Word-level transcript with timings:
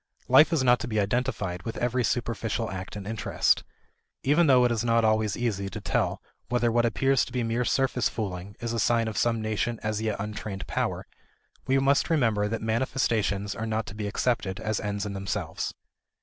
Life 0.27 0.51
is 0.51 0.63
not 0.63 0.79
to 0.79 0.87
be 0.87 0.99
identified 0.99 1.61
with 1.61 1.77
every 1.77 2.03
superficial 2.03 2.71
act 2.71 2.95
and 2.95 3.05
interest. 3.05 3.63
Even 4.23 4.47
though 4.47 4.65
it 4.65 4.71
is 4.71 4.83
not 4.83 5.05
always 5.05 5.37
easy 5.37 5.69
to 5.69 5.79
tell 5.79 6.23
whether 6.49 6.71
what 6.71 6.87
appears 6.87 7.23
to 7.23 7.31
be 7.31 7.43
mere 7.43 7.63
surface 7.63 8.09
fooling 8.09 8.55
is 8.59 8.73
a 8.73 8.79
sign 8.79 9.07
of 9.07 9.15
some 9.15 9.43
nascent 9.43 9.79
as 9.83 10.01
yet 10.01 10.15
untrained 10.17 10.65
power, 10.65 11.05
we 11.67 11.77
must 11.77 12.09
remember 12.09 12.47
that 12.47 12.63
manifestations 12.63 13.53
are 13.53 13.67
not 13.67 13.85
to 13.85 13.93
be 13.93 14.07
accepted 14.07 14.59
as 14.59 14.79
ends 14.79 15.05
in 15.05 15.13
themselves. 15.13 15.71